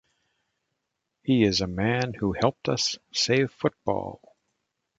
[1.21, 4.35] He is a man who helped us save football.